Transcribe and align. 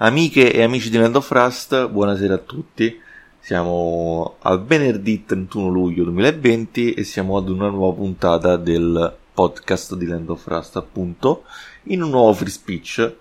Amiche 0.00 0.52
e 0.52 0.62
amici 0.62 0.90
di 0.90 0.96
Land 0.96 1.16
of 1.16 1.28
Rust, 1.32 1.88
buonasera 1.88 2.34
a 2.34 2.38
tutti. 2.38 3.00
Siamo 3.40 4.36
al 4.42 4.64
venerdì 4.64 5.24
31 5.24 5.70
luglio 5.70 6.04
2020 6.04 6.92
e 6.92 7.02
siamo 7.02 7.36
ad 7.36 7.48
una 7.48 7.66
nuova 7.66 7.96
puntata 7.96 8.56
del 8.56 9.12
podcast 9.34 9.96
di 9.96 10.06
Land 10.06 10.30
of 10.30 10.46
Rust, 10.46 10.76
appunto, 10.76 11.42
in 11.84 12.02
un 12.02 12.10
nuovo 12.10 12.32
free 12.32 12.48
speech 12.48 13.12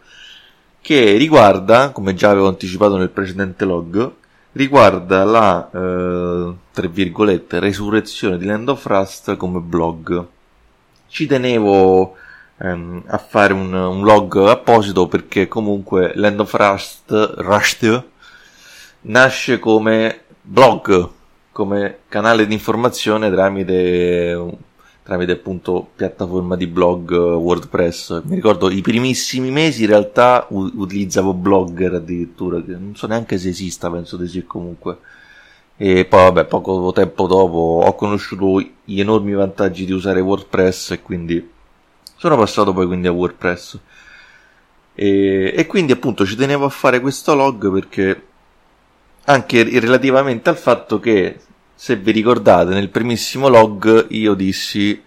che 0.79 1.17
riguarda, 1.17 1.89
come 1.89 2.13
già 2.13 2.29
avevo 2.29 2.48
anticipato 2.48 2.96
nel 2.96 3.09
precedente 3.09 3.66
log, 3.66 4.12
riguarda 4.52 5.23
la, 5.23 5.71
eh, 5.71 6.54
tra 6.71 6.88
virgolette, 6.88 7.57
resurrezione 7.57 8.38
di 8.38 8.46
Land 8.46 8.70
of 8.70 8.86
Rust 8.86 9.36
come 9.36 9.59
blog. 9.62 10.28
Ci 11.07 11.25
tenevo 11.25 12.18
ehm, 12.57 13.03
a 13.07 13.17
fare 13.17 13.53
un, 13.53 13.73
un, 13.73 14.03
log 14.03 14.37
apposito 14.47 15.07
perché 15.07 15.47
comunque 15.47 16.11
Land 16.15 16.39
of 16.39 16.53
Rust, 16.53 17.33
Rust 17.37 18.03
nasce 19.02 19.59
come 19.59 20.21
blog, 20.41 21.09
come 21.51 21.99
canale 22.07 22.48
di 22.48 22.53
informazione 22.53 23.31
tramite, 23.31 24.57
tramite 25.03 25.31
appunto 25.34 25.88
piattaforma 25.95 26.55
di 26.55 26.67
blog 26.67 27.12
WordPress. 27.12 28.21
Mi 28.25 28.35
ricordo 28.35 28.70
i 28.70 28.81
primissimi 28.81 29.51
mesi 29.51 29.84
in 29.84 29.89
realtà 29.89 30.45
u- 30.49 30.71
utilizzavo 30.76 31.34
Blogger 31.34 31.95
addirittura, 31.95 32.62
che 32.62 32.71
non 32.71 32.95
so 32.95 33.07
neanche 33.07 33.37
se 33.37 33.49
esista, 33.49 33.89
penso 33.89 34.17
di 34.17 34.27
sì 34.27 34.45
comunque. 34.45 34.98
E 35.79 36.05
poi 36.05 36.21
vabbè, 36.21 36.45
poco 36.45 36.91
tempo 36.91 37.27
dopo 37.27 37.84
ho 37.85 37.93
conosciuto 37.93 38.59
gli 38.84 38.99
enormi 38.99 39.34
vantaggi 39.34 39.85
di 39.85 39.91
usare 39.91 40.21
WordPress 40.21 40.91
e 40.91 41.01
quindi 41.03 41.55
sono 42.17 42.38
passato 42.38 42.73
poi 42.73 42.85
quindi 42.85 43.07
a 43.07 43.12
WordPress. 43.12 43.80
E, 44.94 45.53
e 45.55 45.66
quindi 45.67 45.91
appunto 45.91 46.26
ci 46.26 46.35
tenevo 46.35 46.66
a 46.66 46.70
fare 46.70 46.99
questo 46.99 47.35
log 47.35 47.71
perché 47.71 48.26
anche 49.26 49.63
relativamente 49.80 50.49
al 50.49 50.57
fatto 50.57 50.99
che 50.99 51.40
se 51.76 51.95
vi 51.98 52.12
ricordate 52.12 52.73
nel 52.73 52.90
primissimo 52.90 53.48
log 53.48 54.07
io 54.10 54.34
dissi 54.34 55.04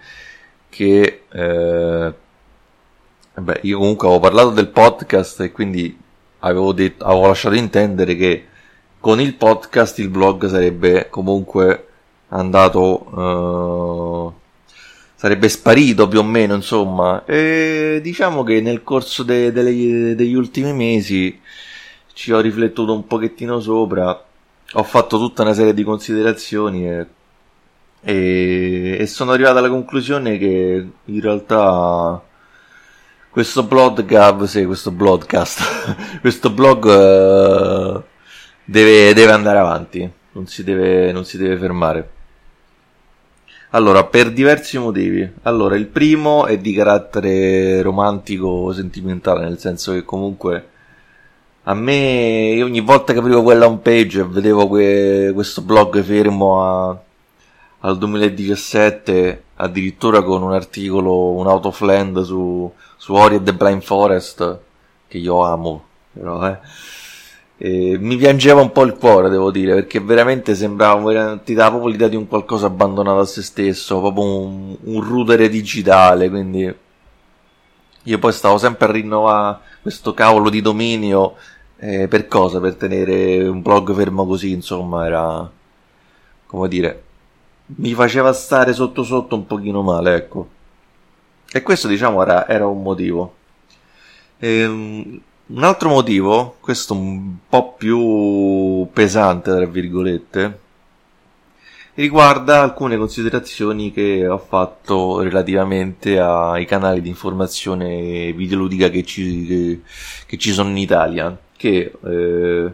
che 0.69 1.23
eh, 1.29 2.15
beh, 3.35 3.61
io 3.63 3.79
comunque 3.79 4.07
avevo 4.07 4.23
parlato 4.23 4.51
del 4.51 4.69
podcast 4.69 5.41
e 5.41 5.51
quindi 5.51 5.99
avevo, 6.41 6.73
detto, 6.73 7.05
avevo 7.05 7.27
lasciato 7.27 7.57
intendere 7.57 8.15
che 8.15 8.47
con 9.01 9.21
il 9.21 9.35
podcast 9.35 9.99
il 9.99 10.09
blog 10.09 10.47
sarebbe 10.47 11.09
comunque 11.09 11.87
andato 12.29 14.35
eh, 14.37 14.40
sarebbe 15.21 15.51
sparito 15.51 16.09
più 16.09 16.21
o 16.21 16.23
meno, 16.23 16.55
insomma. 16.55 17.27
E 17.27 18.01
diciamo 18.03 18.43
che 18.43 18.63
nel 18.63 18.83
corso 18.83 19.23
de- 19.23 19.53
de- 19.53 20.15
degli 20.15 20.33
ultimi 20.33 20.73
mesi 20.73 21.39
ci 22.15 22.33
ho 22.33 22.41
riflettuto 22.41 22.95
un 22.95 23.07
pochettino 23.07 23.61
sopra, 23.61 24.25
ho 24.73 24.83
fatto 24.83 25.19
tutta 25.19 25.43
una 25.43 25.53
serie 25.53 25.75
di 25.75 25.83
considerazioni 25.85 26.89
e, 26.89 27.07
e, 28.01 28.97
e 28.99 29.07
sono 29.07 29.33
arrivato 29.33 29.59
alla 29.59 29.69
conclusione 29.69 30.39
che 30.39 30.89
in 31.05 31.21
realtà 31.21 32.23
questo 33.29 33.63
blog, 33.65 34.45
sì, 34.45 34.65
questo 34.65 34.91
broadcast, 34.91 36.19
questo 36.23 36.49
blog 36.51 36.85
uh, 36.87 38.03
deve, 38.65 39.13
deve 39.13 39.33
andare 39.33 39.59
avanti, 39.59 40.11
non 40.33 40.47
si 40.47 40.65
deve, 40.65 41.13
non 41.13 41.27
si 41.27 41.37
deve 41.37 41.59
fermare. 41.59 42.11
Allora, 43.73 44.05
per 44.05 44.33
diversi 44.33 44.79
motivi. 44.79 45.29
Allora, 45.43 45.77
il 45.77 45.87
primo 45.87 46.47
è 46.47 46.59
di 46.59 46.73
carattere 46.73 47.81
romantico, 47.83 48.73
sentimentale, 48.73 49.45
nel 49.45 49.59
senso 49.61 49.93
che 49.93 50.05
comunque 50.05 50.69
a 51.65 51.75
me 51.75 52.61
ogni 52.65 52.81
volta 52.81 53.13
che 53.13 53.21
aprivo 53.21 53.43
quella 53.43 53.67
home 53.67 53.79
page 53.79 54.21
e 54.21 54.25
vedevo 54.25 54.67
que- 54.67 55.31
questo 55.35 55.63
blog 55.63 56.03
fermo 56.03 56.63
a- 56.63 56.99
al 57.81 57.97
2017, 57.99 59.45
addirittura 59.57 60.23
con 60.23 60.43
un 60.43 60.53
articolo, 60.53 61.31
un 61.31 61.47
out 61.47 61.67
of 61.67 61.81
land 61.81 62.23
su, 62.23 62.73
su 62.97 63.15
Ori 63.15 63.37
e 63.37 63.43
the 63.43 63.55
Blind 63.55 63.83
Forest, 63.83 64.59
che 65.07 65.19
io 65.19 65.45
amo, 65.45 65.85
però 66.13 66.45
eh 66.49 66.59
e 67.63 67.99
mi 67.99 68.17
piangeva 68.17 68.63
un 68.63 68.73
po' 68.73 68.85
il 68.85 68.95
cuore, 68.95 69.29
devo 69.29 69.51
dire, 69.51 69.75
perché 69.75 70.01
veramente 70.01 70.55
sembrava, 70.55 71.37
ti 71.45 71.53
dava 71.53 71.69
proprio 71.73 71.91
l'idea 71.91 72.09
di 72.09 72.17
un 72.17 72.27
qualcosa 72.27 72.69
abbandonato 72.69 73.19
a 73.19 73.27
se 73.27 73.43
stesso, 73.43 74.01
proprio 74.01 74.25
un, 74.25 74.77
un 74.83 75.01
rudere 75.03 75.51
digitale, 75.51 76.31
quindi 76.31 76.75
io 78.03 78.19
poi 78.19 78.33
stavo 78.33 78.57
sempre 78.57 78.87
a 78.87 78.91
rinnovare 78.91 79.59
questo 79.83 80.15
cavolo 80.15 80.49
di 80.49 80.63
dominio, 80.63 81.35
eh, 81.77 82.09
per 82.09 82.29
cosa? 82.29 82.61
Per 82.61 82.77
tenere 82.77 83.47
un 83.47 83.61
blog 83.61 83.93
fermo 83.95 84.25
così, 84.27 84.53
insomma, 84.53 85.05
era, 85.05 85.51
come 86.47 86.67
dire, 86.67 87.03
mi 87.77 87.93
faceva 87.93 88.33
stare 88.33 88.73
sotto 88.73 89.03
sotto 89.03 89.35
un 89.35 89.47
pochino 89.47 89.83
male, 89.83 90.15
ecco. 90.15 90.49
E 91.53 91.61
questo, 91.63 91.89
diciamo, 91.89 92.23
era, 92.23 92.49
era 92.49 92.67
un 92.67 92.83
motivo. 92.83 93.35
Ehm, 94.39 95.21
un 95.53 95.65
altro 95.65 95.89
motivo, 95.89 96.57
questo 96.61 96.95
un 96.95 97.37
po' 97.49 97.75
più 97.75 98.89
pesante, 98.93 99.51
tra 99.51 99.67
virgolette, 99.67 100.59
riguarda 101.95 102.63
alcune 102.63 102.97
considerazioni 102.97 103.93
che 103.93 104.27
ho 104.29 104.39
fatto 104.39 105.21
relativamente 105.21 106.21
ai 106.21 106.65
canali 106.67 107.01
di 107.01 107.09
informazione 107.09 108.33
videoludica 108.33 108.89
che 108.91 109.05
ci, 109.05 109.47
che, 109.47 109.81
che 110.27 110.39
ci 110.39 110.53
sono 110.53 110.71
in 110.71 110.77
Italia, 110.79 111.37
che 111.57 111.93
eh, 112.05 112.73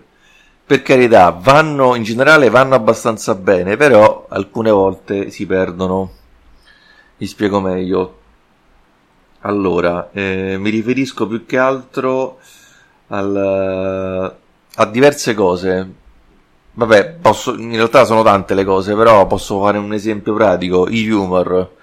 per 0.66 0.82
carità 0.82 1.30
vanno 1.30 1.94
in 1.94 2.02
generale 2.02 2.50
vanno 2.50 2.74
abbastanza 2.74 3.34
bene, 3.34 3.76
però 3.76 4.26
alcune 4.28 4.70
volte 4.70 5.30
si 5.30 5.46
perdono. 5.46 6.12
Vi 7.16 7.26
spiego 7.26 7.60
meglio. 7.60 8.18
Allora, 9.40 10.10
eh, 10.12 10.56
mi 10.58 10.70
riferisco 10.70 11.26
più 11.26 11.46
che 11.46 11.56
altro 11.56 12.38
al, 13.08 14.36
a 14.74 14.86
diverse 14.86 15.34
cose. 15.34 15.92
Vabbè, 16.72 17.16
posso, 17.20 17.54
in 17.56 17.72
realtà 17.72 18.04
sono 18.04 18.22
tante 18.22 18.54
le 18.54 18.64
cose, 18.64 18.94
però 18.94 19.26
posso 19.26 19.60
fare 19.60 19.78
un 19.78 19.92
esempio 19.92 20.34
pratico. 20.34 20.88
I 20.88 21.08
rumor. 21.08 21.74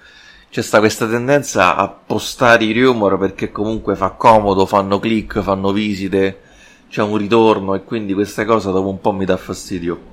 C'è 0.50 0.62
sta 0.62 0.78
questa 0.78 1.08
tendenza 1.08 1.74
a 1.74 1.88
postare 1.88 2.64
i 2.64 2.80
rumor 2.80 3.18
perché 3.18 3.50
comunque 3.50 3.96
fa 3.96 4.10
comodo, 4.10 4.66
fanno 4.66 5.00
click, 5.00 5.40
fanno 5.40 5.72
visite, 5.72 6.42
c'è 6.88 7.02
un 7.02 7.16
ritorno 7.16 7.74
e 7.74 7.82
quindi 7.82 8.14
questa 8.14 8.44
cosa 8.44 8.70
dopo 8.70 8.88
un 8.88 9.00
po' 9.00 9.10
mi 9.10 9.24
dà 9.24 9.36
fastidio. 9.36 10.12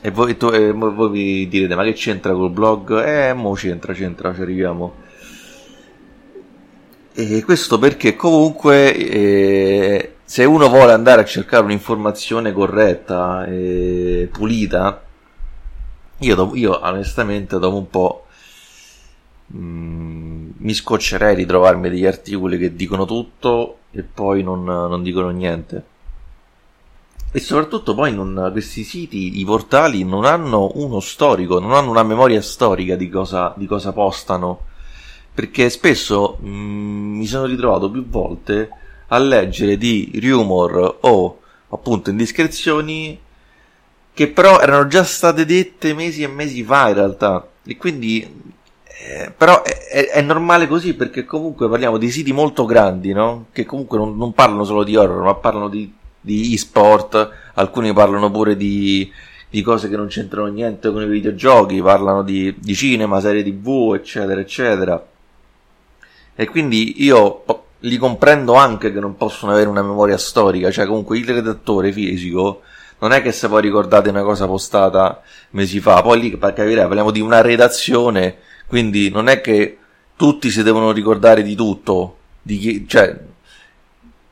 E 0.00 0.10
voi, 0.10 0.38
tu, 0.38 0.46
e 0.46 0.72
voi 0.72 1.10
vi 1.10 1.48
direte, 1.48 1.74
ma 1.74 1.84
che 1.84 1.92
c'entra 1.92 2.32
col 2.32 2.48
blog? 2.50 3.04
Eh, 3.04 3.34
mo 3.34 3.52
c'entra, 3.52 3.92
c'entra, 3.92 4.34
ci 4.34 4.40
arriviamo. 4.40 4.94
E 7.22 7.44
questo 7.44 7.78
perché 7.78 8.16
comunque 8.16 8.96
eh, 8.96 10.14
se 10.24 10.44
uno 10.44 10.70
vuole 10.70 10.92
andare 10.92 11.20
a 11.20 11.26
cercare 11.26 11.62
un'informazione 11.64 12.50
corretta 12.50 13.44
e 13.44 14.26
pulita, 14.32 15.02
io, 16.20 16.54
io 16.54 16.80
onestamente 16.82 17.58
dopo 17.58 17.76
un 17.76 17.90
po' 17.90 18.24
mh, 19.48 19.58
mm, 19.58 20.50
mi 20.56 20.72
scoccerei 20.72 21.36
di 21.36 21.44
trovarmi 21.44 21.90
degli 21.90 22.06
articoli 22.06 22.56
che 22.56 22.74
dicono 22.74 23.04
tutto 23.04 23.80
e 23.90 24.02
poi 24.02 24.42
non, 24.42 24.64
non 24.64 25.02
dicono 25.02 25.28
niente. 25.28 25.84
E 27.32 27.38
soprattutto 27.38 27.94
poi 27.94 28.14
non, 28.14 28.48
questi 28.50 28.82
siti, 28.82 29.40
i 29.40 29.44
portali, 29.44 30.04
non 30.04 30.24
hanno 30.24 30.70
uno 30.76 31.00
storico, 31.00 31.60
non 31.60 31.74
hanno 31.74 31.90
una 31.90 32.02
memoria 32.02 32.40
storica 32.40 32.96
di 32.96 33.10
cosa, 33.10 33.52
di 33.58 33.66
cosa 33.66 33.92
postano 33.92 34.68
perché 35.32 35.70
spesso 35.70 36.38
mh, 36.40 36.48
mm, 36.48 37.16
mi 37.18 37.26
sono 37.26 37.46
ritrovato 37.46 37.90
più 37.90 38.06
volte 38.06 38.70
a 39.08 39.18
leggere 39.18 39.76
di 39.76 40.18
rumor 40.22 40.98
o 41.00 41.40
appunto 41.68 42.10
indiscrezioni 42.10 43.18
che 44.12 44.28
però 44.28 44.60
erano 44.60 44.86
già 44.86 45.04
state 45.04 45.44
dette 45.44 45.94
mesi 45.94 46.22
e 46.22 46.28
mesi 46.28 46.62
fa 46.62 46.88
in 46.88 46.94
realtà. 46.94 47.46
E 47.64 47.76
quindi 47.76 48.52
eh, 49.02 49.32
però 49.36 49.62
è, 49.62 50.08
è, 50.12 50.20
normale 50.20 50.66
così 50.66 50.94
perché 50.94 51.24
comunque 51.24 51.68
parliamo 51.68 51.96
di 51.96 52.10
siti 52.10 52.32
molto 52.32 52.66
grandi 52.66 53.12
no? 53.12 53.46
che 53.52 53.64
comunque 53.64 53.96
non, 53.98 54.16
non 54.16 54.34
parlano 54.34 54.64
solo 54.64 54.84
di 54.84 54.96
horror 54.96 55.22
ma 55.22 55.34
parlano 55.34 55.68
di, 55.68 55.92
di 56.20 56.52
e-sport. 56.54 57.30
Alcuni 57.54 57.92
parlano 57.92 58.30
pure 58.30 58.56
di, 58.56 59.10
di 59.48 59.62
cose 59.62 59.88
che 59.88 59.96
non 59.96 60.08
c'entrano 60.08 60.48
niente 60.48 60.90
con 60.92 61.02
i 61.02 61.06
videogiochi 61.06 61.80
parlano 61.80 62.22
di, 62.22 62.54
di 62.58 62.74
cinema, 62.74 63.20
serie 63.20 63.42
tv 63.42 63.94
eccetera 63.94 64.40
eccetera 64.40 65.04
e 66.40 66.48
quindi 66.48 67.04
io 67.04 67.44
li 67.80 67.98
comprendo 67.98 68.54
anche 68.54 68.90
che 68.90 68.98
non 68.98 69.14
possono 69.14 69.52
avere 69.52 69.68
una 69.68 69.82
memoria 69.82 70.16
storica, 70.16 70.70
cioè 70.70 70.86
comunque 70.86 71.18
il 71.18 71.26
redattore 71.26 71.92
fisico 71.92 72.62
non 73.00 73.12
è 73.12 73.20
che 73.20 73.30
se 73.30 73.46
poi 73.46 73.60
ricordate 73.60 74.08
una 74.08 74.22
cosa 74.22 74.46
postata 74.46 75.20
mesi 75.50 75.80
fa, 75.80 76.00
poi 76.00 76.18
lì 76.18 76.34
per 76.38 76.54
capire 76.54 76.86
parliamo 76.86 77.10
di 77.10 77.20
una 77.20 77.42
redazione, 77.42 78.38
quindi 78.66 79.10
non 79.10 79.28
è 79.28 79.42
che 79.42 79.76
tutti 80.16 80.48
si 80.48 80.62
devono 80.62 80.92
ricordare 80.92 81.42
di 81.42 81.54
tutto, 81.54 82.16
di 82.40 82.56
chi, 82.56 82.88
cioè 82.88 83.18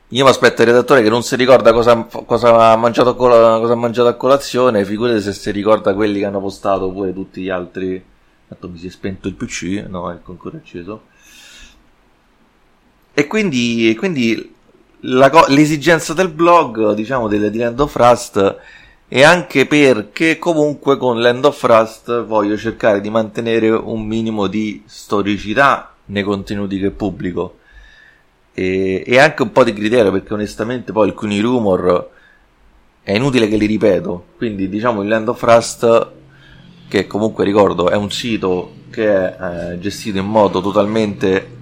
io 0.07 0.23
mi 0.23 0.29
aspetto 0.31 0.63
il 0.63 0.69
redattore 0.69 1.03
che 1.03 1.09
non 1.09 1.21
si 1.21 1.35
ricorda 1.35 1.71
cosa, 1.73 2.07
cosa, 2.25 2.71
ha 2.71 2.75
mangiato 2.75 3.15
cosa 3.15 3.71
ha 3.71 3.75
mangiato 3.75 4.07
a 4.07 4.15
colazione, 4.15 4.83
figurate 4.83 5.21
se 5.21 5.31
si 5.31 5.51
ricorda 5.51 5.93
quelli 5.93 6.17
che 6.17 6.25
hanno 6.25 6.41
postato 6.41 6.85
oppure 6.85 7.13
tutti 7.13 7.43
gli 7.43 7.49
altri. 7.49 8.03
Tanto 8.47 8.67
mi 8.67 8.79
si 8.79 8.87
è 8.87 8.89
spento 8.89 9.27
il 9.27 9.35
PC, 9.35 9.85
no, 9.87 10.09
ecco 10.09 10.31
ancora 10.31 10.57
acceso. 10.57 11.08
E 13.19 13.27
quindi, 13.27 13.93
quindi 13.99 14.55
la, 15.01 15.29
l'esigenza 15.49 16.13
del 16.13 16.29
blog, 16.29 16.93
diciamo, 16.93 17.27
di 17.27 17.37
Land 17.37 17.77
of 17.81 17.93
Rust 17.97 18.55
è 19.09 19.23
anche 19.23 19.65
perché 19.65 20.39
comunque 20.39 20.95
con 20.95 21.19
Land 21.19 21.43
of 21.43 21.61
Rust 21.61 22.23
voglio 22.23 22.55
cercare 22.55 23.01
di 23.01 23.09
mantenere 23.09 23.71
un 23.71 24.05
minimo 24.05 24.47
di 24.47 24.83
storicità 24.85 25.95
nei 26.05 26.23
contenuti 26.23 26.79
che 26.79 26.91
pubblico. 26.91 27.57
E, 28.53 29.03
e 29.05 29.19
anche 29.19 29.41
un 29.41 29.51
po' 29.51 29.65
di 29.65 29.73
criterio 29.73 30.13
perché 30.13 30.33
onestamente 30.33 30.93
poi 30.93 31.09
alcuni 31.09 31.41
rumor 31.41 32.09
è 33.03 33.13
inutile 33.13 33.49
che 33.49 33.57
li 33.57 33.65
ripeto. 33.65 34.27
Quindi 34.37 34.69
diciamo 34.69 35.01
il 35.01 35.09
Land 35.09 35.27
of 35.27 35.43
Rust 35.43 36.07
che 36.87 37.05
comunque 37.05 37.43
ricordo 37.43 37.89
è 37.89 37.97
un 37.97 38.11
sito 38.11 38.75
che 38.89 39.09
è 39.09 39.73
eh, 39.73 39.79
gestito 39.79 40.19
in 40.19 40.25
modo 40.25 40.61
totalmente 40.61 41.57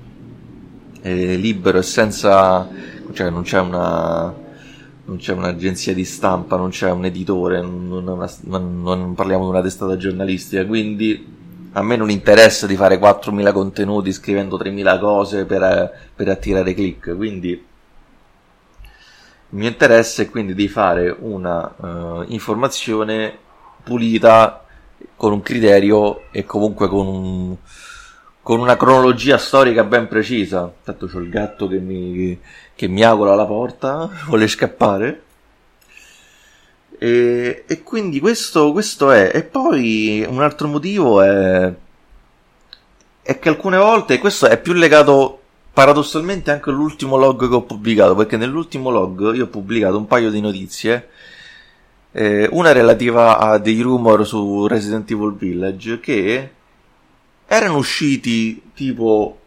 libero 1.13 1.79
e 1.79 1.83
senza 1.83 2.67
cioè 3.13 3.29
non 3.29 3.43
c'è 3.43 3.59
una 3.59 4.45
non 5.07 5.17
c'è 5.17 5.31
un'agenzia 5.31 5.93
di 5.93 6.03
stampa, 6.03 6.57
non 6.57 6.69
c'è 6.69 6.91
un 6.91 7.05
editore, 7.05 7.61
non, 7.61 7.89
una, 7.89 8.29
non, 8.41 8.81
non 8.81 9.13
parliamo 9.15 9.45
di 9.45 9.49
una 9.51 9.61
testata 9.61 9.95
giornalistica, 9.95 10.65
quindi 10.65 11.35
a 11.71 11.81
me 11.81 11.95
non 11.95 12.09
interessa 12.09 12.67
di 12.67 12.75
fare 12.75 12.99
4.000 12.99 13.53
contenuti 13.53 14.11
scrivendo 14.11 14.57
3.000 14.57 14.99
cose 14.99 15.45
per, 15.45 16.09
per 16.13 16.27
attirare 16.27 16.73
click, 16.73 17.15
quindi 17.15 17.51
il 19.49 19.57
mio 19.57 19.69
interesse 19.69 20.23
è 20.23 20.29
quindi 20.29 20.53
di 20.53 20.67
fare 20.67 21.15
una 21.17 21.73
uh, 21.77 22.25
informazione 22.27 23.37
pulita 23.83 24.65
con 25.15 25.31
un 25.31 25.41
criterio 25.41 26.23
e 26.31 26.43
comunque 26.43 26.89
con, 26.89 27.07
un, 27.07 27.55
con 28.47 28.61
una 28.61 28.77
cronologia 28.77 29.37
storica 29.37 29.83
ben 29.83 30.07
precisa. 30.07 30.71
Tanto 30.81 31.07
c'ho 31.07 31.19
il 31.19 31.29
gatto 31.29 31.67
che 31.67 31.79
mi, 31.79 32.39
che 32.75 32.87
mi 32.87 33.03
augura 33.03 33.33
alla 33.33 33.45
porta, 33.45 34.09
vuole 34.25 34.47
scappare. 34.47 35.23
E, 36.97 37.65
e 37.67 37.83
quindi 37.83 38.21
questo, 38.21 38.71
questo, 38.71 39.11
è. 39.11 39.31
E 39.33 39.43
poi 39.43 40.25
un 40.25 40.41
altro 40.41 40.69
motivo 40.69 41.21
è, 41.21 41.73
è 43.21 43.37
che 43.37 43.49
alcune 43.49 43.75
volte, 43.75 44.17
questo 44.17 44.47
è 44.47 44.57
più 44.61 44.71
legato 44.71 45.41
paradossalmente 45.73 46.49
anche 46.49 46.69
all'ultimo 46.69 47.17
log 47.17 47.49
che 47.49 47.53
ho 47.53 47.63
pubblicato, 47.63 48.15
perché 48.15 48.37
nell'ultimo 48.37 48.89
log 48.91 49.33
io 49.35 49.43
ho 49.43 49.47
pubblicato 49.47 49.97
un 49.97 50.07
paio 50.07 50.31
di 50.31 50.39
notizie. 50.39 51.09
Eh, 52.13 52.47
una 52.53 52.71
relativa 52.71 53.39
a 53.39 53.57
dei 53.57 53.81
rumor 53.81 54.25
su 54.25 54.67
Resident 54.67 55.11
Evil 55.11 55.35
Village 55.35 55.99
che 55.99 56.51
erano 57.47 57.77
usciti 57.77 58.61
tipo 58.73 59.39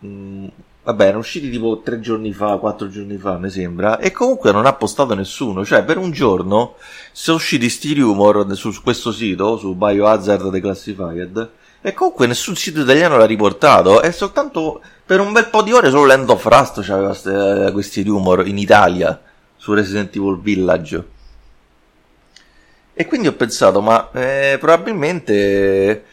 mh, 0.00 0.46
Vabbè, 0.84 1.04
erano 1.04 1.20
usciti 1.20 1.48
tipo 1.48 1.80
tre 1.82 1.98
giorni 1.98 2.34
fa, 2.34 2.58
quattro 2.58 2.90
giorni 2.90 3.16
fa, 3.16 3.38
mi 3.38 3.48
sembra, 3.48 3.98
e 3.98 4.12
comunque 4.12 4.52
non 4.52 4.66
ha 4.66 4.74
postato 4.74 5.14
nessuno. 5.14 5.64
Cioè, 5.64 5.82
per 5.82 5.96
un 5.96 6.10
giorno 6.10 6.74
sono 7.10 7.38
usciti 7.38 7.70
sti 7.70 7.94
rumor 7.94 8.54
su 8.54 8.70
questo 8.82 9.10
sito, 9.10 9.56
su 9.56 9.74
Biohazard 9.74 10.50
Declassified, 10.50 11.50
e 11.80 11.94
comunque 11.94 12.26
nessun 12.26 12.54
sito 12.54 12.82
italiano 12.82 13.16
l'ha 13.16 13.24
riportato. 13.24 14.02
E 14.02 14.12
soltanto 14.12 14.82
per 15.06 15.20
un 15.20 15.32
bel 15.32 15.48
po' 15.48 15.62
di 15.62 15.72
ore 15.72 15.88
solo 15.88 16.04
Land 16.04 16.28
of 16.28 16.44
Rust 16.44 16.82
c'aveva 16.82 17.72
questi 17.72 18.02
rumor 18.02 18.46
in 18.46 18.58
Italia 18.58 19.18
su 19.56 19.72
Resident 19.72 20.14
Evil 20.14 20.38
Village. 20.38 21.04
E 22.92 23.06
quindi 23.06 23.26
ho 23.26 23.32
pensato, 23.32 23.80
ma 23.80 24.10
eh, 24.12 24.58
probabilmente 24.60 26.04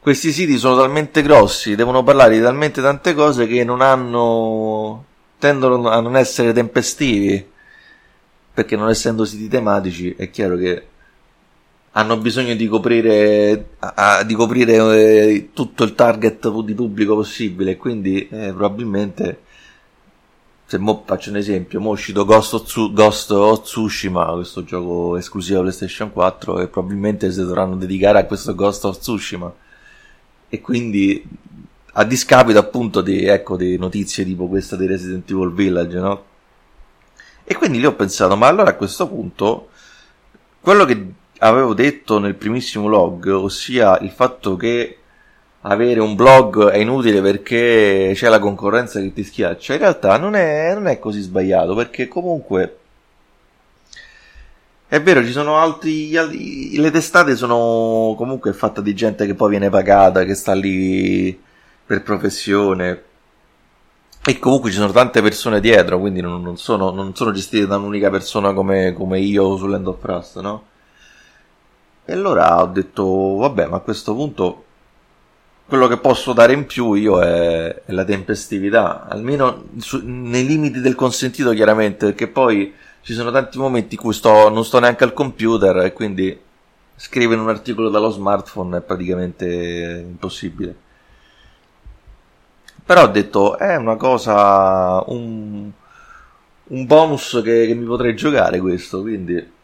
questi 0.00 0.32
siti 0.32 0.56
sono 0.56 0.76
talmente 0.78 1.20
grossi, 1.20 1.74
devono 1.74 2.02
parlare 2.02 2.34
di 2.36 2.42
talmente 2.42 2.80
tante 2.80 3.12
cose 3.14 3.46
che 3.46 3.64
non 3.64 3.82
hanno. 3.82 5.04
tendono 5.38 5.88
a 5.88 6.00
non 6.00 6.16
essere 6.16 6.52
tempestivi. 6.54 7.48
Perché 8.52 8.76
non 8.76 8.88
essendo 8.88 9.24
siti 9.24 9.48
tematici 9.48 10.14
è 10.16 10.30
chiaro 10.30 10.56
che 10.56 10.86
hanno 11.92 12.16
bisogno 12.18 12.54
di 12.54 12.66
coprire, 12.66 13.70
a, 13.78 14.22
di 14.24 14.34
coprire 14.34 14.74
eh, 14.74 15.50
tutto 15.52 15.84
il 15.84 15.94
target 15.94 16.50
di 16.62 16.74
pubblico 16.74 17.14
possibile. 17.14 17.76
Quindi 17.76 18.26
eh, 18.28 18.52
probabilmente. 18.54 19.42
Se 20.70 20.78
mo 20.78 21.02
faccio 21.04 21.30
un 21.30 21.36
esempio, 21.36 21.80
mo 21.80 21.90
è 21.90 21.92
uscito 21.94 22.24
Ghost 22.24 22.54
of, 22.54 22.92
Ghost 22.92 23.30
of 23.32 23.62
Tsushima, 23.62 24.32
questo 24.34 24.62
gioco 24.62 25.16
esclusivo 25.16 25.62
PlayStation 25.62 26.12
4, 26.12 26.60
e 26.60 26.68
probabilmente 26.68 27.30
si 27.32 27.40
dovranno 27.40 27.74
dedicare 27.74 28.20
a 28.20 28.24
questo 28.24 28.54
Ghost 28.54 28.84
of 28.84 28.98
Tsushima 28.98 29.52
e 30.50 30.60
quindi 30.60 31.24
a 31.92 32.04
discapito 32.04 32.58
appunto 32.58 33.00
di, 33.00 33.24
ecco, 33.24 33.56
di 33.56 33.78
notizie 33.78 34.24
tipo 34.24 34.48
questa 34.48 34.76
di 34.76 34.86
Resident 34.86 35.30
Evil 35.30 35.52
Village, 35.52 35.98
no? 35.98 36.24
E 37.44 37.54
quindi 37.54 37.78
lì 37.78 37.86
ho 37.86 37.94
pensato, 37.94 38.36
ma 38.36 38.48
allora 38.48 38.70
a 38.70 38.76
questo 38.76 39.08
punto, 39.08 39.68
quello 40.60 40.84
che 40.84 41.12
avevo 41.38 41.72
detto 41.72 42.18
nel 42.18 42.34
primissimo 42.34 42.88
log, 42.88 43.26
ossia 43.28 43.98
il 44.00 44.10
fatto 44.10 44.56
che 44.56 44.96
avere 45.62 46.00
un 46.00 46.14
blog 46.14 46.68
è 46.68 46.78
inutile 46.78 47.20
perché 47.20 48.12
c'è 48.14 48.28
la 48.28 48.38
concorrenza 48.38 49.00
che 49.00 49.12
ti 49.12 49.24
schiaccia, 49.24 49.74
in 49.74 49.80
realtà 49.80 50.16
non 50.16 50.34
è, 50.34 50.72
non 50.74 50.86
è 50.86 50.98
così 50.98 51.20
sbagliato, 51.20 51.74
perché 51.74 52.08
comunque 52.08 52.78
è 54.90 55.00
vero, 55.00 55.24
ci 55.24 55.30
sono 55.30 55.56
altri. 55.56 56.10
Le 56.10 56.90
testate 56.90 57.36
sono 57.36 58.16
comunque 58.16 58.52
fatte 58.52 58.82
di 58.82 58.92
gente 58.92 59.24
che 59.24 59.34
poi 59.34 59.50
viene 59.50 59.70
pagata, 59.70 60.24
che 60.24 60.34
sta 60.34 60.52
lì 60.52 61.40
per 61.86 62.02
professione. 62.02 63.02
E 64.24 64.38
comunque 64.40 64.70
ci 64.70 64.78
sono 64.78 64.90
tante 64.90 65.22
persone 65.22 65.60
dietro, 65.60 66.00
quindi 66.00 66.20
non, 66.20 66.42
non, 66.42 66.56
sono, 66.56 66.90
non 66.90 67.14
sono, 67.14 67.30
gestite 67.30 67.68
da 67.68 67.76
un'unica 67.76 68.10
persona 68.10 68.52
come, 68.52 68.92
come 68.92 69.20
io 69.20 69.56
su 69.56 69.68
Land 69.68 69.86
of 69.86 70.00
Trust, 70.00 70.40
no? 70.40 70.64
E 72.04 72.12
allora 72.12 72.60
ho 72.60 72.66
detto, 72.66 73.36
vabbè, 73.36 73.66
ma 73.66 73.76
a 73.76 73.80
questo 73.80 74.12
punto 74.12 74.64
quello 75.66 75.86
che 75.86 75.98
posso 75.98 76.32
dare 76.32 76.52
in 76.52 76.66
più 76.66 76.94
io 76.94 77.22
è, 77.22 77.82
è 77.84 77.92
la 77.92 78.04
tempestività, 78.04 79.06
almeno 79.06 79.66
su, 79.78 80.00
nei 80.02 80.44
limiti 80.44 80.80
del 80.80 80.96
consentito 80.96 81.52
chiaramente, 81.52 82.06
perché 82.06 82.26
poi 82.26 82.74
ci 83.02 83.14
sono 83.14 83.30
tanti 83.30 83.58
momenti 83.58 83.94
in 83.94 84.00
cui 84.00 84.12
sto, 84.12 84.48
non 84.50 84.64
sto 84.64 84.78
neanche 84.78 85.04
al 85.04 85.12
computer 85.12 85.76
e 85.78 85.92
quindi 85.92 86.38
scrivere 86.94 87.40
un 87.40 87.48
articolo 87.48 87.88
dallo 87.88 88.10
smartphone 88.10 88.78
è 88.78 88.80
praticamente 88.82 90.04
impossibile. 90.06 90.88
Però 92.84 93.04
ho 93.04 93.06
detto, 93.06 93.56
è 93.56 93.76
una 93.76 93.96
cosa, 93.96 95.02
un, 95.06 95.70
un 96.64 96.86
bonus 96.86 97.40
che, 97.42 97.66
che 97.66 97.74
mi 97.74 97.84
potrei 97.84 98.14
giocare 98.14 98.60
questo, 98.60 99.00
quindi... 99.00 99.58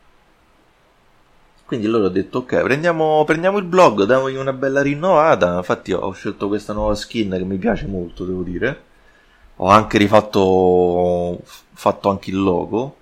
Quindi 1.66 1.87
allora 1.87 2.05
ho 2.07 2.11
detto, 2.11 2.38
ok, 2.38 2.62
prendiamo, 2.62 3.25
prendiamo 3.25 3.59
il 3.59 3.64
blog, 3.64 4.05
diamogli 4.05 4.37
una 4.37 4.52
bella 4.52 4.83
rinnovata. 4.83 5.57
Infatti 5.57 5.93
ho 5.93 6.12
scelto 6.12 6.47
questa 6.47 6.73
nuova 6.73 6.95
skin 6.95 7.31
che 7.31 7.45
mi 7.45 7.57
piace 7.57 7.87
molto, 7.87 8.25
devo 8.25 8.43
dire. 8.43 8.83
Ho 9.57 9.66
anche 9.66 9.99
rifatto, 9.99 11.40
fatto 11.43 12.09
anche 12.09 12.31
il 12.31 12.40
logo 12.40 12.97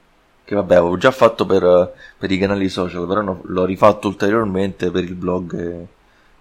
che 0.45 0.55
vabbè 0.55 0.75
avevo 0.77 0.97
già 0.99 1.11
fatto 1.11 1.47
per, 1.47 1.95
per 2.19 2.31
i 2.31 2.39
canali 2.39 2.69
social, 2.69 3.07
però 3.07 3.23
no, 3.23 3.41
l'ho 3.45 3.65
rifatto 3.65 4.09
ulteriormente 4.09 4.91
per 4.91 5.05
il 5.05 5.15
blog 5.15 5.59
e, 5.59 5.87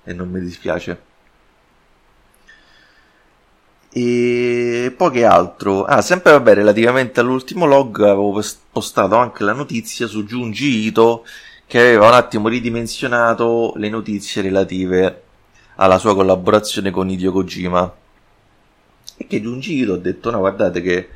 e 0.04 0.14
non 0.14 0.30
mi 0.30 0.42
dispiace. 0.42 1.12
E 3.96 4.94
poi 4.98 5.12
che 5.12 5.24
altro? 5.24 5.86
Ah, 5.86 6.02
sempre 6.02 6.32
vabbè, 6.32 6.56
relativamente 6.56 7.20
all'ultimo 7.20 7.66
log 7.66 8.02
avevo 8.02 8.42
postato 8.72 9.16
anche 9.16 9.44
la 9.44 9.54
notizia 9.54 10.08
su 10.08 10.24
Junji 10.26 10.86
Ito 10.88 11.24
che 11.68 11.80
aveva 11.80 12.08
un 12.08 12.14
attimo 12.14 12.48
ridimensionato 12.48 13.74
le 13.78 13.90
notizie 13.90 14.42
relative 14.42 15.24
alla 15.76 16.00
sua 16.00 16.16
collaborazione 16.16 16.90
con 16.92 17.10
Hideo 17.10 17.32
Kojima. 17.32 17.96
E 19.16 19.28
che 19.28 19.42
Junji 19.42 19.82
Ito 19.82 19.94
ha 19.94 19.98
detto 19.98 20.32
no, 20.32 20.40
guardate 20.40 20.82
che 20.82 21.10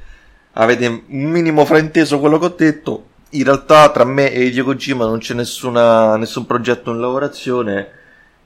avete 0.60 0.88
un 0.88 1.04
minimo 1.08 1.66
frainteso 1.66 2.20
quello 2.20 2.38
che 2.40 2.46
ho 2.46 2.56
detto. 2.58 3.06
In 3.32 3.44
realtà 3.44 3.90
tra 3.92 4.06
me 4.06 4.32
e 4.32 4.46
Hideo 4.46 4.64
Kojima 4.64 5.06
non 5.06 5.20
c'è 5.20 5.34
nessuna, 5.34 6.16
nessun 6.16 6.46
progetto 6.46 6.92
in 6.92 7.00
lavorazione 7.00 7.92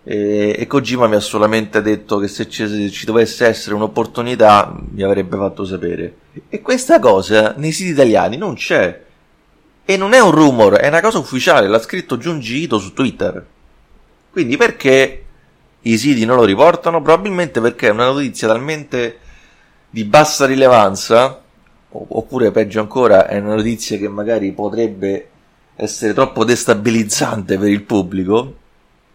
e, 0.03 0.55
e, 0.57 0.67
Kojima 0.67 1.07
mi 1.07 1.15
ha 1.15 1.19
solamente 1.19 1.81
detto 1.81 2.17
che 2.17 2.27
se 2.27 2.49
ci, 2.49 2.89
ci, 2.89 3.05
dovesse 3.05 3.45
essere 3.45 3.75
un'opportunità 3.75 4.75
mi 4.91 5.03
avrebbe 5.03 5.37
fatto 5.37 5.63
sapere. 5.63 6.15
E 6.49 6.61
questa 6.61 6.99
cosa 6.99 7.53
nei 7.57 7.71
siti 7.71 7.91
italiani 7.91 8.37
non 8.37 8.55
c'è. 8.55 9.03
E 9.85 9.97
non 9.97 10.13
è 10.13 10.19
un 10.19 10.31
rumor, 10.31 10.73
è 10.73 10.87
una 10.87 11.01
cosa 11.01 11.19
ufficiale, 11.19 11.67
l'ha 11.67 11.79
scritto 11.79 12.17
Junji 12.17 12.63
Ito 12.63 12.79
su 12.79 12.93
Twitter. 12.93 13.45
Quindi 14.31 14.57
perché 14.57 15.25
i 15.81 15.97
siti 15.97 16.25
non 16.25 16.37
lo 16.37 16.45
riportano? 16.45 17.01
Probabilmente 17.01 17.61
perché 17.61 17.87
è 17.87 17.91
una 17.91 18.05
notizia 18.05 18.47
talmente 18.47 19.19
di 19.89 20.03
bassa 20.05 20.45
rilevanza 20.45 21.40
oppure 21.91 22.51
peggio 22.51 22.79
ancora 22.79 23.27
è 23.27 23.37
una 23.39 23.55
notizia 23.55 23.97
che 23.97 24.07
magari 24.07 24.51
potrebbe 24.53 25.29
essere 25.75 26.13
troppo 26.13 26.45
destabilizzante 26.45 27.57
per 27.57 27.69
il 27.69 27.83
pubblico, 27.83 28.53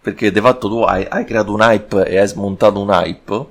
perché 0.01 0.31
di 0.31 0.41
fatto 0.41 0.69
tu 0.69 0.81
hai, 0.83 1.07
hai 1.09 1.25
creato 1.25 1.53
un 1.53 1.61
hype 1.61 2.05
e 2.07 2.19
hai 2.19 2.29
smontato 2.29 2.81
un 2.81 2.91
hype, 2.91 3.47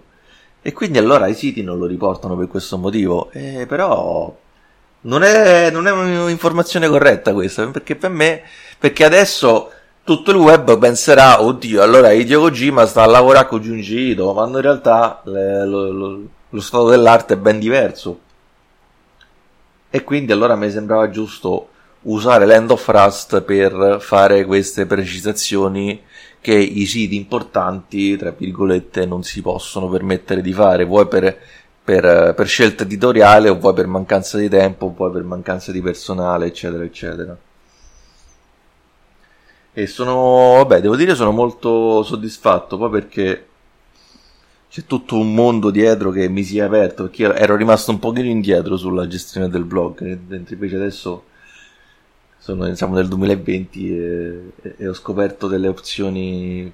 e 0.61 0.73
quindi 0.73 0.97
allora 0.97 1.27
i 1.27 1.33
siti 1.33 1.61
non 1.61 1.77
lo 1.77 1.85
riportano 1.85 2.35
per 2.35 2.47
questo 2.47 2.77
motivo, 2.77 3.29
eh, 3.31 3.65
però 3.67 4.35
non 5.01 5.23
è, 5.23 5.69
non 5.71 5.87
è 5.87 5.91
un'informazione 5.91 6.87
corretta 6.87 7.33
questa, 7.33 7.65
perché 7.67 7.95
per 7.95 8.09
me, 8.09 8.41
perché 8.79 9.05
adesso 9.05 9.71
tutto 10.03 10.31
il 10.31 10.37
web 10.37 10.77
penserà, 10.77 11.41
oddio, 11.41 11.81
allora 11.81 12.11
Hideo 12.11 12.41
Kojima 12.41 12.85
sta 12.85 13.03
a 13.03 13.07
lavorare 13.07 13.47
con 13.47 13.59
Junji 13.59 14.11
Ito, 14.11 14.33
quando 14.33 14.57
in 14.57 14.63
realtà 14.63 15.21
le, 15.25 15.65
lo, 15.65 15.91
lo, 15.91 16.19
lo 16.49 16.61
stato 16.61 16.89
dell'arte 16.89 17.35
è 17.35 17.37
ben 17.37 17.59
diverso. 17.59 18.19
E 19.95 20.03
quindi 20.03 20.33
allora 20.33 20.57
mi 20.57 20.69
sembrava 20.69 21.09
giusto 21.09 21.69
usare 22.01 22.45
l'end 22.45 22.69
of 22.69 22.85
Rust 22.85 23.41
per 23.43 23.99
fare 24.01 24.43
queste 24.43 24.85
precisazioni 24.85 26.03
che 26.41 26.53
i 26.53 26.85
siti 26.85 27.15
importanti, 27.15 28.17
tra 28.17 28.31
virgolette, 28.31 29.05
non 29.05 29.23
si 29.23 29.41
possono 29.41 29.87
permettere 29.87 30.41
di 30.41 30.51
fare, 30.51 30.83
vuoi 30.83 31.07
per, 31.07 31.39
per, 31.81 32.33
per 32.35 32.45
scelta 32.45 32.83
editoriale 32.83 33.47
o 33.47 33.57
vuoi 33.57 33.73
per 33.73 33.87
mancanza 33.87 34.37
di 34.37 34.49
tempo, 34.49 34.93
vuoi 34.93 35.13
per 35.13 35.23
mancanza 35.23 35.71
di 35.71 35.81
personale, 35.81 36.47
eccetera, 36.47 36.83
eccetera. 36.83 37.37
E 39.71 39.87
sono, 39.87 40.55
vabbè, 40.57 40.81
devo 40.81 40.97
dire 40.97 41.15
sono 41.15 41.31
molto 41.31 42.03
soddisfatto, 42.03 42.77
poi 42.77 42.89
perché 42.89 43.47
c'è 44.75 44.83
tutto 44.85 45.17
un 45.17 45.33
mondo 45.33 45.71
dietro 45.71 46.11
che 46.11 46.27
mi 46.27 46.43
si 46.43 46.57
è 46.57 46.63
aperto, 46.63 47.03
perché 47.03 47.21
io 47.21 47.33
ero 47.33 47.55
rimasto 47.55 47.91
un 47.91 47.99
pochino 47.99 48.27
indietro 48.27 48.75
sulla 48.75 49.07
gestione 49.07 49.47
del 49.47 49.63
blog, 49.63 50.01
mentre 50.27 50.55
invece 50.55 50.75
adesso 50.75 51.23
sono, 52.37 52.75
siamo 52.75 52.95
nel 52.95 53.07
2020 53.07 53.97
e, 53.97 54.41
e 54.77 54.85
ho 54.85 54.93
scoperto 54.93 55.47
delle 55.47 55.69
opzioni 55.69 56.69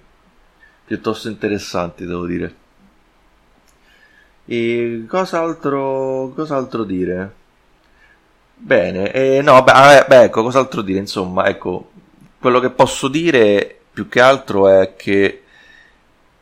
piuttosto 0.84 1.30
interessanti, 1.30 2.08
devo 2.08 2.26
dire. 2.26 2.56
E 4.46 5.06
cos'altro, 5.08 6.32
cos'altro 6.34 6.84
dire? 6.84 7.34
Bene, 8.56 9.12
eh, 9.12 9.42
no, 9.44 9.62
beh, 9.62 10.06
beh, 10.08 10.24
ecco, 10.24 10.42
cos'altro 10.42 10.82
dire? 10.82 10.98
Insomma, 10.98 11.46
ecco, 11.46 11.92
quello 12.40 12.60
che 12.60 12.72
posso 12.72 13.08
dire 13.08 13.80
più 13.94 14.10
che 14.10 14.22
altro 14.22 14.68
è 14.70 14.96
che 14.96 15.44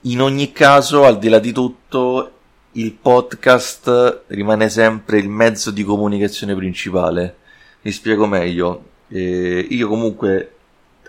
in 0.02 0.22
ogni 0.22 0.52
caso, 0.52 1.06
al 1.06 1.20
di 1.20 1.28
là 1.30 1.40
di 1.40 1.52
tutto, 1.52 2.32
il 2.74 2.94
podcast 2.94 4.24
rimane 4.28 4.70
sempre 4.70 5.18
il 5.18 5.28
mezzo 5.28 5.72
di 5.72 5.84
comunicazione 5.84 6.56
principale. 6.56 7.36
Mi 7.82 7.92
spiego 7.92 8.26
meglio. 8.26 8.84
Eh, 9.10 9.68
io 9.70 9.88
comunque 9.88 10.56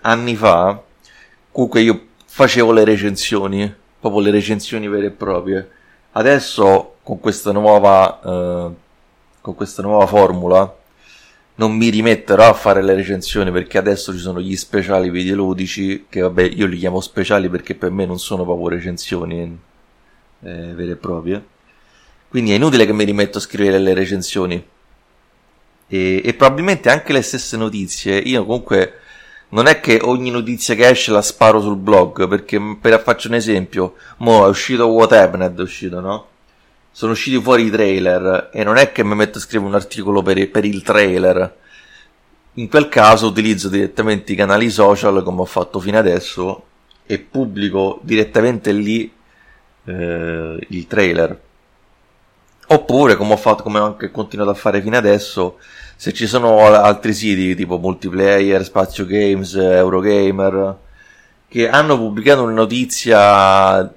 anni 0.01 0.35
fa, 0.35 0.81
comunque 1.51 1.81
io 1.81 2.07
facevo 2.25 2.71
le 2.71 2.83
recensioni, 2.83 3.73
proprio 3.99 4.21
le 4.21 4.31
recensioni 4.31 4.87
vere 4.87 5.07
e 5.07 5.11
proprie. 5.11 5.69
Adesso 6.11 6.95
con 7.03 7.19
questa 7.19 7.51
nuova, 7.51 8.19
eh, 8.19 8.69
con 9.39 9.55
questa 9.55 9.81
nuova 9.81 10.05
formula 10.07 10.75
non 11.55 11.75
mi 11.75 11.89
rimetterò 11.89 12.49
a 12.49 12.53
fare 12.53 12.81
le 12.81 12.93
recensioni 12.93 13.51
perché 13.51 13.77
adesso 13.77 14.13
ci 14.13 14.19
sono 14.19 14.39
gli 14.39 14.55
speciali 14.55 15.09
videoludici 15.09 16.05
che 16.09 16.21
vabbè 16.21 16.43
io 16.43 16.65
li 16.65 16.77
chiamo 16.77 17.01
speciali 17.01 17.49
perché 17.49 17.75
per 17.75 17.91
me 17.91 18.05
non 18.05 18.19
sono 18.19 18.43
proprio 18.43 18.69
recensioni 18.69 19.59
eh, 20.43 20.73
vere 20.73 20.91
e 20.91 20.95
proprie. 20.95 21.43
Quindi 22.29 22.51
è 22.51 22.55
inutile 22.55 22.85
che 22.85 22.93
mi 22.93 23.03
rimetto 23.03 23.37
a 23.37 23.41
scrivere 23.41 23.77
le 23.79 23.93
recensioni. 23.93 24.65
E, 25.87 26.21
e 26.23 26.33
probabilmente 26.33 26.89
anche 26.89 27.11
le 27.11 27.21
stesse 27.21 27.57
notizie. 27.57 28.17
Io 28.17 28.45
comunque 28.45 28.99
non 29.49 29.67
è 29.67 29.81
che 29.81 29.99
ogni 30.01 30.31
notizia 30.31 30.75
che 30.75 30.87
esce 30.87 31.11
la 31.11 31.21
sparo 31.21 31.59
sul 31.59 31.75
blog 31.75 32.27
perché 32.27 32.77
per 32.79 33.01
faccio 33.01 33.27
un 33.27 33.35
esempio. 33.35 33.95
Mo 34.17 34.45
è 34.45 34.49
uscito 34.49 34.87
What 34.87 35.11
Happened 35.11 35.59
è 35.59 35.61
uscito 35.61 35.99
no? 35.99 36.27
Sono 36.91 37.13
usciti 37.13 37.41
fuori 37.41 37.65
i 37.65 37.69
trailer 37.69 38.49
e 38.51 38.63
non 38.63 38.77
è 38.77 38.91
che 38.91 39.03
mi 39.03 39.15
metto 39.15 39.37
a 39.37 39.41
scrivere 39.41 39.69
un 39.69 39.75
articolo 39.75 40.21
per, 40.21 40.49
per 40.49 40.65
il 40.65 40.81
trailer. 40.81 41.57
In 42.55 42.67
quel 42.67 42.89
caso 42.89 43.27
utilizzo 43.27 43.69
direttamente 43.69 44.33
i 44.33 44.35
canali 44.35 44.69
social 44.69 45.23
come 45.23 45.41
ho 45.41 45.45
fatto 45.45 45.79
fino 45.79 45.97
adesso 45.97 46.65
e 47.05 47.19
pubblico 47.19 47.99
direttamente 48.03 48.71
lì 48.73 49.11
eh, 49.85 50.67
il 50.67 50.87
trailer. 50.87 51.39
Oppure, 52.67 53.15
come 53.15 53.33
ho 53.33 53.37
fatto, 53.37 53.63
come 53.63 53.79
ho 53.79 53.85
anche 53.85 54.11
continuato 54.11 54.51
a 54.51 54.55
fare 54.55 54.81
fino 54.81 54.95
adesso, 54.95 55.57
se 55.95 56.13
ci 56.13 56.25
sono 56.25 56.59
altri 56.65 57.13
siti 57.13 57.53
tipo 57.55 57.77
multiplayer, 57.77 58.63
spazio 58.63 59.05
games, 59.05 59.55
Eurogamer, 59.55 60.77
che 61.49 61.67
hanno 61.67 61.97
pubblicato 61.97 62.43
una 62.43 62.53
notizia 62.53 63.93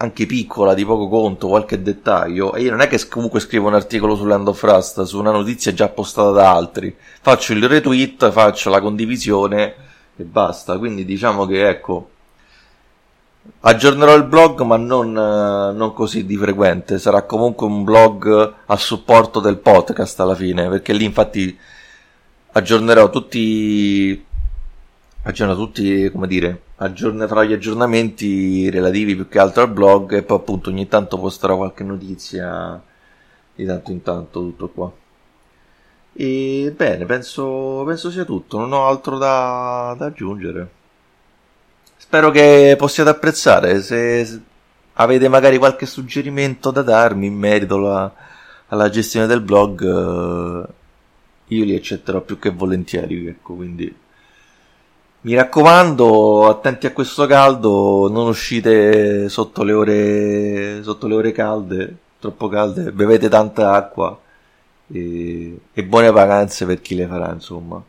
anche 0.00 0.26
piccola, 0.26 0.74
di 0.74 0.84
poco 0.84 1.08
conto, 1.08 1.48
qualche 1.48 1.82
dettaglio, 1.82 2.54
e 2.54 2.62
io 2.62 2.70
non 2.70 2.80
è 2.80 2.88
che 2.88 3.08
comunque 3.08 3.40
scrivo 3.40 3.66
un 3.66 3.74
articolo 3.74 4.14
su 4.14 4.24
Land 4.24 4.48
of 4.48 4.62
Rust, 4.62 5.02
su 5.02 5.18
una 5.18 5.32
notizia 5.32 5.74
già 5.74 5.88
postata 5.88 6.30
da 6.30 6.52
altri, 6.52 6.94
faccio 7.20 7.52
il 7.52 7.68
retweet, 7.68 8.30
faccio 8.30 8.70
la 8.70 8.80
condivisione 8.80 9.74
e 10.16 10.22
basta, 10.22 10.78
quindi 10.78 11.04
diciamo 11.04 11.46
che 11.46 11.68
ecco, 11.68 12.10
aggiornerò 13.60 14.14
il 14.14 14.24
blog 14.24 14.60
ma 14.62 14.76
non, 14.76 15.10
non 15.10 15.92
così 15.92 16.24
di 16.24 16.36
frequente, 16.36 16.98
sarà 17.00 17.22
comunque 17.22 17.66
un 17.66 17.82
blog 17.82 18.54
a 18.66 18.76
supporto 18.76 19.40
del 19.40 19.58
podcast 19.58 20.20
alla 20.20 20.36
fine, 20.36 20.68
perché 20.68 20.92
lì 20.92 21.04
infatti 21.04 21.58
aggiornerò 22.52 23.10
tutti 23.10 24.26
aggiorna 25.28 25.54
tutti, 25.54 26.10
come 26.10 26.26
dire, 26.26 26.62
aggiorna, 26.76 27.26
farà 27.28 27.44
gli 27.44 27.52
aggiornamenti 27.52 28.70
relativi 28.70 29.14
più 29.14 29.28
che 29.28 29.38
altro 29.38 29.62
al 29.62 29.70
blog 29.70 30.14
e 30.14 30.22
poi 30.22 30.38
appunto 30.38 30.70
ogni 30.70 30.88
tanto 30.88 31.18
posterò 31.18 31.56
qualche 31.56 31.84
notizia 31.84 32.82
di 33.54 33.66
tanto 33.66 33.90
in 33.90 34.02
tanto, 34.02 34.40
tutto 34.40 34.68
qua. 34.68 34.90
E 36.14 36.72
bene, 36.74 37.04
penso, 37.04 37.84
penso 37.86 38.10
sia 38.10 38.24
tutto, 38.24 38.58
non 38.58 38.72
ho 38.72 38.86
altro 38.86 39.18
da, 39.18 39.94
da 39.98 40.06
aggiungere. 40.06 40.70
Spero 41.96 42.30
che 42.30 42.74
possiate 42.78 43.10
apprezzare, 43.10 43.82
se 43.82 44.40
avete 44.94 45.28
magari 45.28 45.58
qualche 45.58 45.84
suggerimento 45.86 46.70
da 46.70 46.82
darmi 46.82 47.26
in 47.26 47.34
merito 47.34 47.74
alla, 47.76 48.14
alla 48.68 48.88
gestione 48.88 49.26
del 49.26 49.42
blog, 49.42 49.82
eh, 49.82 50.66
io 51.48 51.64
li 51.64 51.76
accetterò 51.76 52.22
più 52.22 52.38
che 52.38 52.50
volentieri, 52.50 53.26
ecco, 53.26 53.54
quindi 53.54 53.94
mi 55.20 55.34
raccomando, 55.34 56.48
attenti 56.48 56.86
a 56.86 56.92
questo 56.92 57.26
caldo, 57.26 58.08
non 58.08 58.28
uscite 58.28 59.28
sotto 59.28 59.64
le 59.64 59.72
ore, 59.72 60.82
sotto 60.82 61.06
le 61.08 61.14
ore 61.14 61.32
calde, 61.32 61.96
troppo 62.20 62.48
calde, 62.48 62.92
bevete 62.92 63.28
tanta 63.28 63.72
acqua 63.72 64.16
e, 64.86 65.58
e 65.72 65.84
buone 65.84 66.10
vacanze 66.12 66.66
per 66.66 66.80
chi 66.80 66.94
le 66.94 67.06
farà, 67.06 67.32
insomma. 67.32 67.82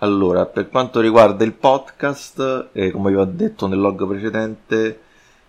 Allora, 0.00 0.44
per 0.44 0.68
quanto 0.68 1.00
riguarda 1.00 1.42
il 1.42 1.52
podcast, 1.52 2.68
eh, 2.72 2.90
come 2.90 3.10
vi 3.10 3.16
ho 3.16 3.24
detto 3.24 3.66
nel 3.66 3.78
log 3.78 4.06
precedente, 4.06 5.00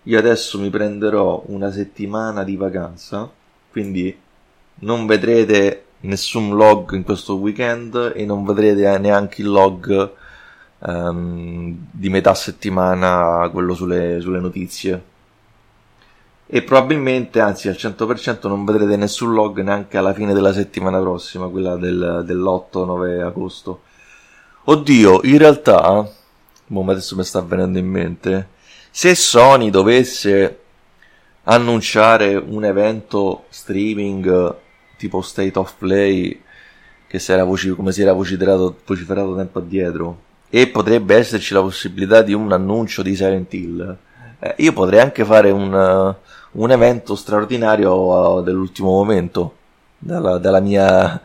io 0.03 0.17
adesso 0.17 0.57
mi 0.57 0.69
prenderò 0.69 1.43
una 1.47 1.69
settimana 1.69 2.43
di 2.45 2.55
vacanza, 2.55 3.29
quindi 3.69 4.17
non 4.79 5.05
vedrete 5.05 5.83
nessun 6.01 6.55
log 6.55 6.93
in 6.93 7.03
questo 7.03 7.35
weekend 7.35 8.13
e 8.15 8.23
non 8.25 8.45
vedrete 8.45 8.97
neanche 8.99 9.41
il 9.41 9.49
log 9.49 10.13
um, 10.79 11.87
di 11.91 12.09
metà 12.09 12.33
settimana 12.33 13.49
quello 13.51 13.73
sulle, 13.73 14.19
sulle 14.21 14.39
notizie 14.39 15.15
e 16.49 16.61
probabilmente, 16.61 17.41
anzi 17.41 17.67
al 17.67 17.75
100% 17.75 18.47
non 18.47 18.63
vedrete 18.63 18.95
nessun 18.95 19.33
log 19.33 19.59
neanche 19.59 19.97
alla 19.97 20.13
fine 20.13 20.33
della 20.33 20.53
settimana 20.53 20.97
prossima, 20.97 21.49
quella 21.49 21.75
del, 21.75 22.23
dell'8-9 22.25 23.21
agosto. 23.21 23.81
Oddio, 24.63 25.23
in 25.23 25.37
realtà, 25.39 26.09
boh, 26.67 26.85
adesso 26.89 27.17
mi 27.17 27.25
sta 27.25 27.41
venendo 27.41 27.79
in 27.79 27.87
mente, 27.87 28.47
se 28.89 29.13
Sony 29.13 29.69
dovesse 29.69 30.59
annunciare 31.43 32.35
un 32.35 32.63
evento 32.63 33.45
streaming 33.49 34.55
tipo 34.97 35.21
State 35.21 35.59
of 35.59 35.75
Play, 35.77 36.41
che 37.07 37.19
si 37.19 37.31
era 37.33 37.43
voci- 37.43 37.71
come 37.71 37.91
si 37.91 38.01
era 38.01 38.13
vociferato, 38.13 38.79
vociferato 38.85 39.35
tempo 39.35 39.59
addietro, 39.59 40.21
e 40.49 40.67
potrebbe 40.67 41.15
esserci 41.15 41.53
la 41.53 41.61
possibilità 41.61 42.21
di 42.21 42.33
un 42.33 42.51
annuncio 42.51 43.01
di 43.01 43.15
Silent 43.15 43.53
Hill, 43.53 43.97
eh, 44.39 44.55
io 44.57 44.73
potrei 44.73 44.99
anche 44.99 45.25
fare 45.25 45.49
un, 45.49 45.73
uh, 45.73 46.59
un 46.61 46.71
evento 46.71 47.15
straordinario 47.15 47.93
uh, 47.93 48.43
dell'ultimo 48.43 48.89
momento, 48.89 49.55
dalla, 49.97 50.37
dalla 50.37 50.59
mia, 50.59 51.21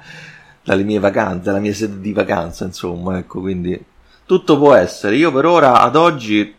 dalle 0.63 0.83
mie 0.83 0.99
vacanze, 0.99 1.43
dalla 1.43 1.59
mia 1.59 1.75
sede 1.75 2.01
di 2.01 2.13
vacanza, 2.13 2.65
insomma, 2.65 3.19
ecco, 3.19 3.41
quindi 3.41 3.83
tutto 4.25 4.57
può 4.59 4.75
essere. 4.75 5.17
Io 5.17 5.31
per 5.31 5.45
ora, 5.45 5.81
ad 5.81 5.95
oggi, 5.97 6.55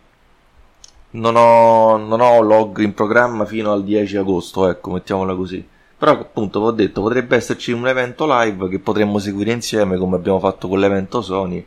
non 1.12 1.36
ho, 1.36 1.98
non 1.98 2.22
ho 2.22 2.42
log 2.42 2.80
in 2.80 2.94
programma 2.94 3.46
fino 3.46 3.72
al 3.72 3.84
10 3.84 4.18
agosto, 4.18 4.70
ecco, 4.70 4.92
mettiamola 4.92 5.36
così. 5.36 5.68
Però 5.98 6.12
appunto 6.12 6.60
ho 6.60 6.72
detto 6.72 7.02
potrebbe 7.02 7.36
esserci 7.36 7.72
un 7.72 7.88
evento 7.88 8.26
live 8.28 8.68
che 8.68 8.80
potremmo 8.80 9.20
seguire 9.20 9.52
insieme 9.52 9.98
come 9.98 10.18
abbiamo 10.18 10.40
fatto 10.40 10.68
con 10.68 10.80
l'evento 10.80 11.22
Sony. 11.22 11.66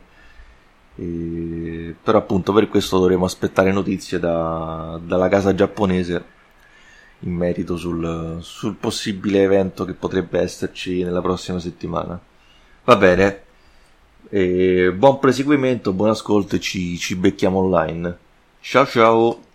E... 0.97 1.95
Però 2.03 2.17
appunto 2.17 2.53
per 2.53 2.67
questo 2.67 2.99
dovremo 2.99 3.25
aspettare 3.25 3.71
notizie 3.71 4.19
da... 4.19 4.99
dalla 5.03 5.29
casa 5.29 5.55
giapponese 5.55 6.35
in 7.19 7.33
merito 7.33 7.77
sul... 7.77 8.39
sul 8.41 8.75
possibile 8.75 9.43
evento 9.43 9.85
che 9.85 9.93
potrebbe 9.93 10.39
esserci 10.39 11.03
nella 11.03 11.21
prossima 11.21 11.59
settimana. 11.59 12.19
Va 12.83 12.95
bene, 12.95 13.41
e 14.29 14.91
buon 14.93 15.19
proseguimento, 15.19 15.93
buon 15.93 16.09
ascolto 16.09 16.55
e 16.55 16.59
ci, 16.59 16.97
ci 16.97 17.15
becchiamo 17.15 17.59
online. 17.59 18.17
Ciao 18.59 18.85
ciao! 18.85 19.46